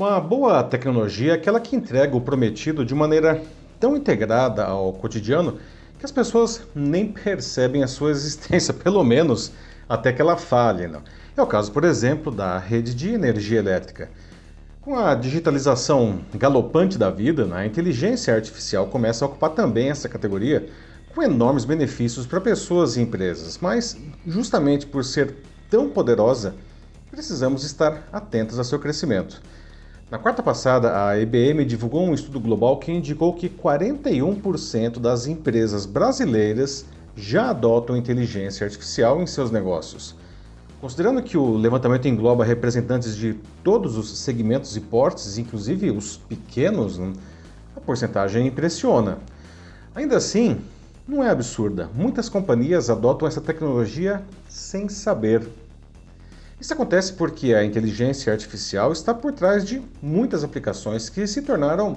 [0.00, 3.42] Uma boa tecnologia é aquela que entrega o prometido de maneira
[3.78, 5.58] tão integrada ao cotidiano
[5.98, 9.52] que as pessoas nem percebem a sua existência, pelo menos
[9.86, 10.90] até que ela falhe.
[11.36, 14.08] É o caso, por exemplo, da rede de energia elétrica.
[14.80, 20.08] Com a digitalização galopante da vida, né, a inteligência artificial começa a ocupar também essa
[20.08, 20.66] categoria,
[21.14, 23.58] com enormes benefícios para pessoas e empresas.
[23.58, 25.34] Mas, justamente por ser
[25.68, 26.54] tão poderosa,
[27.10, 29.42] precisamos estar atentos ao seu crescimento.
[30.10, 35.86] Na quarta passada, a IBM divulgou um estudo global que indicou que 41% das empresas
[35.86, 40.16] brasileiras já adotam inteligência artificial em seus negócios.
[40.80, 46.98] Considerando que o levantamento engloba representantes de todos os segmentos e portes, inclusive os pequenos,
[46.98, 47.12] né,
[47.76, 49.18] a porcentagem impressiona.
[49.94, 50.58] Ainda assim,
[51.06, 51.88] não é absurda.
[51.94, 55.46] Muitas companhias adotam essa tecnologia sem saber.
[56.60, 61.96] Isso acontece porque a inteligência artificial está por trás de muitas aplicações que se tornaram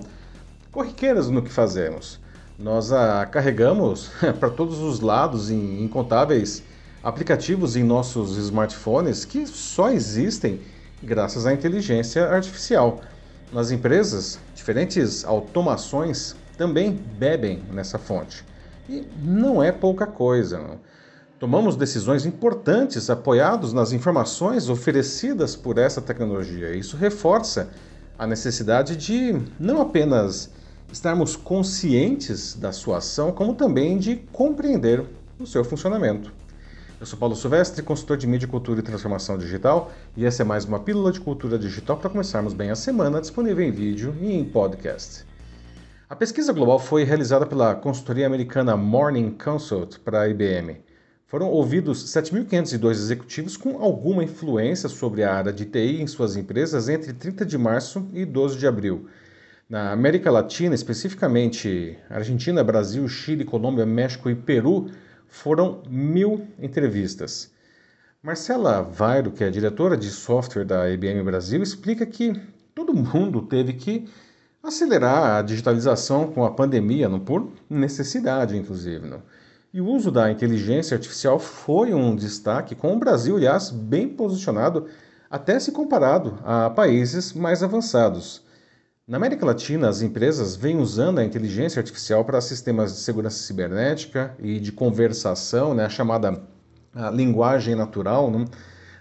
[0.71, 2.17] corriqueiras no que fazemos.
[2.57, 6.63] Nós a carregamos para todos os lados em incontáveis
[7.03, 10.61] aplicativos em nossos smartphones que só existem
[11.01, 13.01] graças à inteligência artificial.
[13.51, 18.45] Nas empresas, diferentes automações também bebem nessa fonte.
[18.87, 20.79] E não é pouca coisa.
[21.43, 26.73] Tomamos decisões importantes apoiados nas informações oferecidas por essa tecnologia.
[26.73, 27.69] Isso reforça
[28.17, 30.49] a necessidade de não apenas
[30.89, 35.03] estarmos conscientes da sua ação, como também de compreender
[35.37, 36.31] o seu funcionamento.
[36.97, 40.63] Eu sou Paulo Silvestre, consultor de mídia, cultura e transformação digital, e essa é mais
[40.63, 44.45] uma pílula de cultura digital para começarmos bem a semana, disponível em vídeo e em
[44.45, 45.25] podcast.
[46.09, 50.92] A pesquisa global foi realizada pela consultoria americana Morning Consult para a IBM.
[51.33, 56.87] Foram ouvidos 7.502 executivos com alguma influência sobre a área de TI em suas empresas
[56.87, 59.07] entre 30 de março e 12 de abril.
[59.67, 64.91] Na América Latina, especificamente Argentina, Brasil, Chile, Colômbia, México e Peru,
[65.27, 67.51] foram mil entrevistas.
[68.21, 72.39] Marcela Vairo, que é diretora de software da IBM Brasil, explica que
[72.75, 74.07] todo mundo teve que
[74.61, 79.07] acelerar a digitalização com a pandemia, não por necessidade, inclusive.
[79.07, 79.23] Não.
[79.73, 84.85] E o uso da inteligência artificial foi um destaque, com o Brasil, aliás, bem posicionado,
[85.27, 88.43] até se comparado a países mais avançados.
[89.07, 94.35] Na América Latina, as empresas vêm usando a inteligência artificial para sistemas de segurança cibernética
[94.37, 96.39] e de conversação, né, a chamada
[96.93, 98.45] a linguagem natural, né,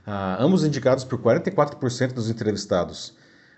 [0.07, 3.15] a, ambos indicados por 44% dos entrevistados.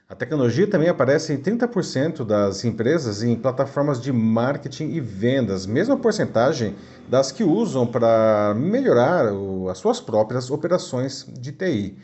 [0.06, 5.96] A tecnologia também aparece em 30% das empresas em plataformas de marketing e vendas, mesma
[5.96, 6.76] porcentagem
[7.08, 9.32] das que usam para melhorar
[9.70, 11.96] as suas próprias operações de TI.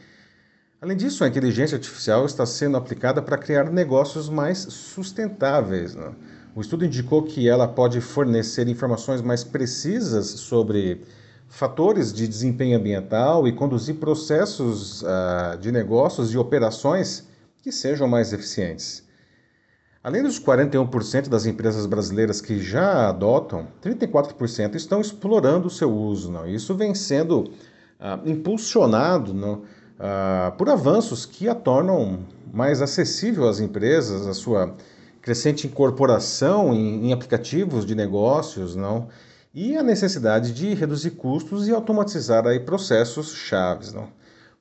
[0.81, 5.95] Além disso, a inteligência artificial está sendo aplicada para criar negócios mais sustentáveis.
[5.95, 6.11] Né?
[6.55, 11.03] O estudo indicou que ela pode fornecer informações mais precisas sobre
[11.49, 17.29] fatores de desempenho ambiental e conduzir processos uh, de negócios e operações
[17.63, 19.09] que sejam mais eficientes.
[20.03, 26.33] Além dos 41% das empresas brasileiras que já adotam, 34% estão explorando o seu uso.
[26.33, 26.49] Não?
[26.49, 27.41] Isso vem sendo
[28.01, 29.55] uh, impulsionado não?
[29.55, 32.21] uh, por avanços que a tornam
[32.51, 34.75] mais acessível às empresas, a sua
[35.21, 39.09] crescente incorporação em, em aplicativos de negócios, não?
[39.53, 44.09] E a necessidade de reduzir custos e automatizar aí processos chaves, não?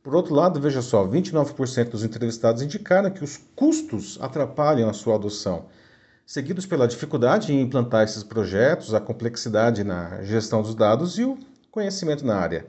[0.09, 5.13] Por outro lado, veja só, 29% dos entrevistados indicaram que os custos atrapalham a sua
[5.13, 5.65] adoção,
[6.25, 11.37] seguidos pela dificuldade em implantar esses projetos, a complexidade na gestão dos dados e o
[11.69, 12.65] conhecimento na área.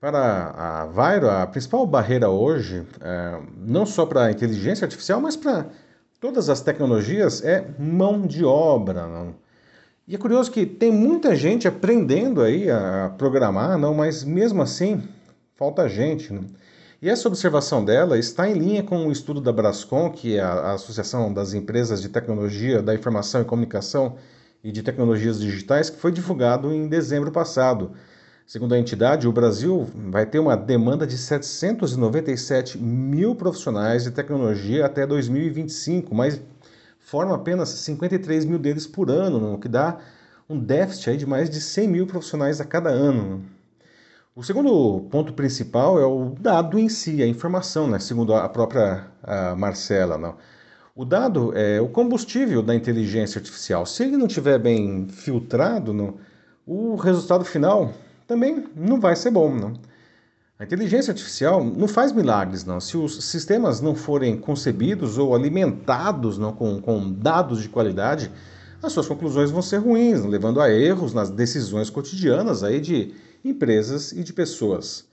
[0.00, 5.34] Para a Vairo, a principal barreira hoje, é, não só para a inteligência artificial, mas
[5.34, 5.66] para
[6.20, 9.04] todas as tecnologias, é mão de obra.
[9.08, 9.34] Não?
[10.06, 15.02] E é curioso que tem muita gente aprendendo aí a programar, não, mas mesmo assim
[15.56, 16.32] falta gente.
[16.32, 16.44] Não?
[17.00, 20.72] E essa observação dela está em linha com o estudo da Brascom, que é a
[20.72, 24.16] Associação das Empresas de Tecnologia da Informação e Comunicação
[24.62, 27.92] e de Tecnologias Digitais, que foi divulgado em dezembro passado.
[28.46, 34.86] Segundo a entidade, o Brasil vai ter uma demanda de 797 mil profissionais de tecnologia
[34.86, 36.40] até 2025, mas
[36.98, 39.98] forma apenas 53 mil deles por ano, o que dá
[40.48, 43.44] um déficit aí de mais de 100 mil profissionais a cada ano.
[44.36, 47.98] O segundo ponto principal é o dado em si, a informação, né?
[47.98, 50.18] segundo a própria a Marcela.
[50.18, 50.36] Não?
[50.94, 53.86] O dado é o combustível da inteligência artificial.
[53.86, 56.16] Se ele não estiver bem filtrado, não,
[56.66, 57.94] o resultado final
[58.26, 59.54] também não vai ser bom.
[59.54, 59.72] Não?
[60.58, 62.78] A inteligência artificial não faz milagres, não.
[62.78, 68.30] Se os sistemas não forem concebidos ou alimentados não, com, com dados de qualidade,
[68.82, 73.14] as suas conclusões vão ser ruins, levando a erros nas decisões cotidianas aí de
[73.48, 75.06] empresas e de pessoas.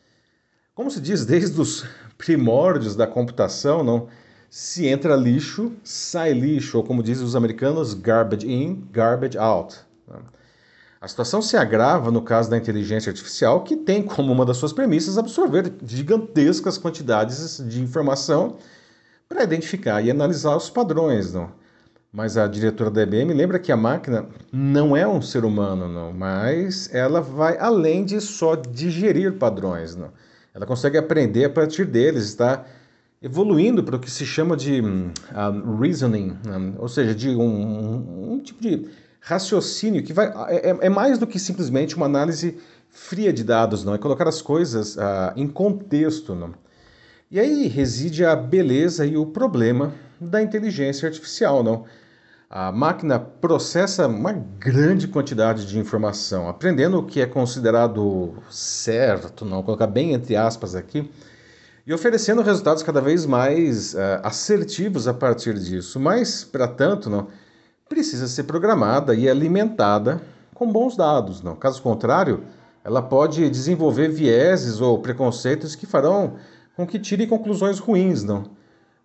[0.73, 1.85] Como se diz desde os
[2.17, 4.07] primórdios da computação, não
[4.49, 9.79] se entra lixo, sai lixo, ou como dizem os americanos, garbage in, garbage out.
[11.01, 14.71] A situação se agrava no caso da inteligência artificial, que tem como uma das suas
[14.71, 18.57] premissas absorver gigantescas quantidades de informação
[19.27, 21.33] para identificar e analisar os padrões.
[21.33, 21.51] Não?
[22.13, 26.13] Mas a diretora da IBM lembra que a máquina não é um ser humano, não,
[26.13, 29.95] mas ela vai além de só digerir padrões.
[29.95, 30.11] Não?
[30.53, 32.65] Ela consegue aprender a partir deles, está
[33.19, 35.11] evoluindo para o que se chama de um,
[35.79, 38.87] reasoning, um, ou seja, de um, um tipo de
[39.19, 43.83] raciocínio que vai é, é, é, mais do que simplesmente uma análise fria de dados,
[43.83, 46.53] não é colocar as coisas uh, em contexto, não.
[47.31, 51.85] E aí reside a beleza e o problema da inteligência artificial, não.
[52.55, 59.63] A máquina processa uma grande quantidade de informação, aprendendo o que é considerado certo, não,
[59.63, 61.09] colocar bem entre aspas aqui,
[61.83, 65.99] e oferecendo resultados cada vez mais uh, assertivos a partir disso.
[65.99, 67.25] Mas, para tanto, não
[67.89, 70.21] precisa ser programada e alimentada
[70.53, 71.41] com bons dados.
[71.41, 71.55] Não?
[71.55, 72.43] Caso contrário,
[72.83, 76.35] ela pode desenvolver vieses ou preconceitos que farão
[76.75, 78.23] com que tire conclusões ruins.
[78.23, 78.43] Não?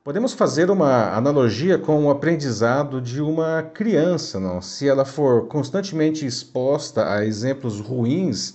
[0.08, 4.40] Podemos fazer uma analogia com o aprendizado de uma criança.
[4.40, 4.62] Não?
[4.62, 8.54] Se ela for constantemente exposta a exemplos ruins,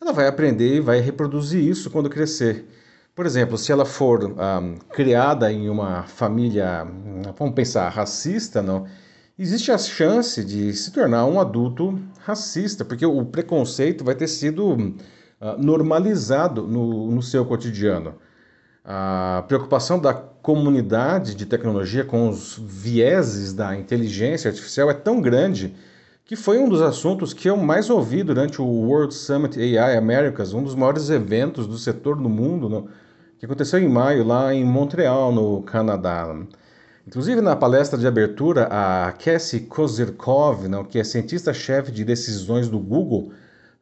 [0.00, 2.68] ela vai aprender e vai reproduzir isso quando crescer.
[3.12, 6.86] Por exemplo, se ela for um, ah, criada em uma família,
[7.36, 8.86] vamos pensar, racista, não?
[9.36, 14.74] existe a chance de se tornar um adulto racista, porque o preconceito vai ter sido
[14.74, 14.94] uh,
[15.58, 18.14] normalizado no, no seu cotidiano.
[18.84, 25.74] A preocupação da comunidade de tecnologia com os vieses da inteligência artificial é tão grande
[26.22, 30.52] que foi um dos assuntos que eu mais ouvi durante o World Summit AI Americas,
[30.52, 32.90] um dos maiores eventos do setor no mundo, no,
[33.38, 36.36] que aconteceu em maio lá em Montreal, no Canadá.
[37.06, 42.78] Inclusive, na palestra de abertura, a Cassie Kozirkov, não, que é cientista-chefe de decisões do
[42.78, 43.32] Google,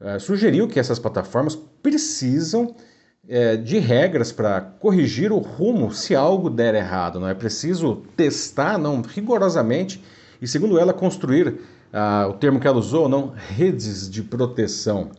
[0.00, 2.76] uh, sugeriu que essas plataformas precisam
[3.24, 7.20] uh, de regras para corrigir o rumo se algo der errado.
[7.20, 10.02] Não é preciso testar, não rigorosamente,
[10.40, 15.10] e segundo ela, construir uh, o termo que ela usou, não redes de proteção.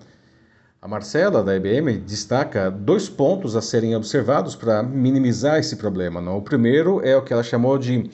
[0.82, 6.20] A Marcela, da IBM, destaca dois pontos a serem observados para minimizar esse problema.
[6.20, 6.38] Não?
[6.38, 8.10] O primeiro é o que ela chamou de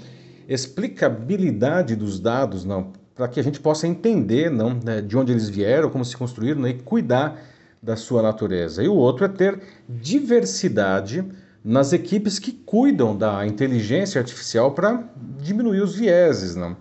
[0.48, 5.50] explicabilidade dos dados, não, para que a gente possa entender não, né, de onde eles
[5.50, 7.42] vieram, como se construíram né, e cuidar
[7.82, 8.84] da sua natureza.
[8.84, 11.26] E o outro é ter diversidade
[11.64, 15.04] nas equipes que cuidam da inteligência artificial para
[15.38, 16.56] diminuir os vieses.
[16.56, 16.76] Não?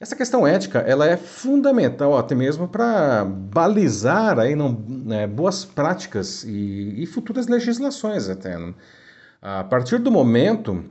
[0.00, 6.44] Essa questão ética ela é fundamental até mesmo para balizar aí, não, né, boas práticas
[6.44, 8.56] e, e, futuras legislações até.
[9.42, 10.84] A partir do momento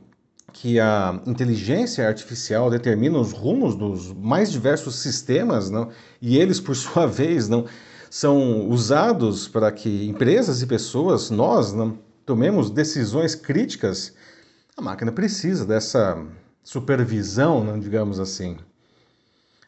[0.51, 5.89] que a inteligência artificial determina os rumos dos mais diversos sistemas, não,
[6.21, 7.65] e eles, por sua vez, não
[8.09, 14.13] são usados para que empresas e pessoas, nós, não, tomemos decisões críticas,
[14.75, 16.23] a máquina precisa dessa
[16.63, 18.57] supervisão, não, digamos assim.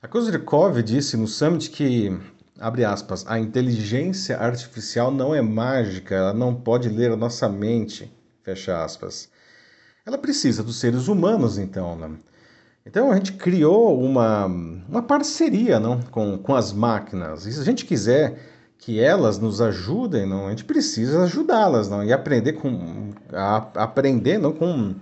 [0.01, 2.17] A Kozyrkov disse no Summit que,
[2.59, 8.11] abre aspas, a inteligência artificial não é mágica, ela não pode ler a nossa mente,
[8.43, 9.29] fecha aspas.
[10.05, 12.11] Ela precisa dos seres humanos, então, né?
[12.89, 17.45] Então a gente criou uma, uma parceria não, com, com as máquinas.
[17.45, 18.39] E se a gente quiser
[18.79, 24.39] que elas nos ajudem, não, a gente precisa ajudá-las não, e aprender com a, aprender
[24.39, 24.95] não, com,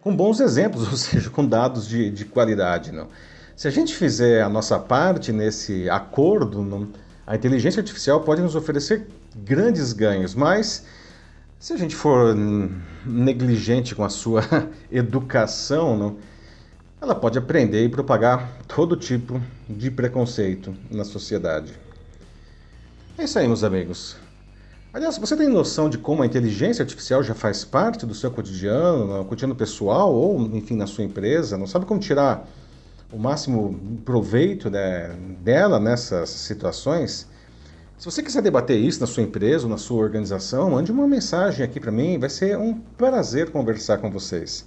[0.00, 2.92] com bons exemplos, ou seja, com dados de, de qualidade.
[2.92, 3.08] Não.
[3.56, 6.88] Se a gente fizer a nossa parte nesse acordo,
[7.26, 10.84] a inteligência artificial pode nos oferecer grandes ganhos, mas
[11.58, 12.32] se a gente for
[13.04, 14.42] negligente com a sua
[14.88, 16.16] educação, não,
[17.04, 21.72] ela pode aprender e propagar todo tipo de preconceito na sociedade.
[23.16, 24.16] É isso aí, meus amigos.
[24.92, 29.18] Aliás, você tem noção de como a inteligência artificial já faz parte do seu cotidiano,
[29.18, 31.58] no cotidiano pessoal ou, enfim, na sua empresa?
[31.58, 32.48] Não sabe como tirar
[33.12, 37.28] o máximo proveito né, dela nessas situações,
[37.96, 41.64] se você quiser debater isso na sua empresa ou na sua organização, mande uma mensagem
[41.64, 44.66] aqui para mim, vai ser um prazer conversar com vocês.